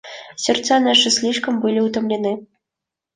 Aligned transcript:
Сердца 0.35 0.79
наши 0.79 1.11
слишком 1.11 1.61
были 1.61 1.79
утомлены. 1.79 2.47